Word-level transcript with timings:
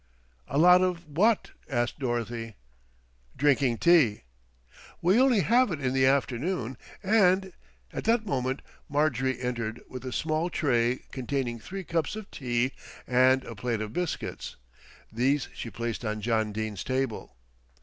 "A 0.47 0.57
lot 0.57 0.81
of 0.81 1.07
what?" 1.07 1.51
asked 1.69 1.99
Dorothy. 1.99 2.55
"Drinking 3.37 3.77
tea." 3.77 4.23
"We 4.99 5.21
only 5.21 5.41
have 5.41 5.69
it 5.71 5.79
in 5.79 5.93
the 5.93 6.07
afternoon, 6.07 6.75
and" 7.03 7.53
At 7.93 8.05
that 8.05 8.25
moment 8.25 8.63
Marjorie 8.89 9.39
entered 9.39 9.79
with 9.87 10.03
a 10.03 10.11
small 10.11 10.49
tray 10.49 11.03
containing 11.11 11.59
three 11.59 11.83
cups 11.83 12.15
of 12.15 12.31
tea 12.31 12.71
and 13.05 13.43
a 13.43 13.53
plate 13.53 13.79
of 13.79 13.93
biscuits. 13.93 14.55
These 15.11 15.49
she 15.53 15.69
placed 15.69 16.03
on 16.03 16.19
John 16.19 16.51
Dene's 16.51 16.83
table. 16.83 17.35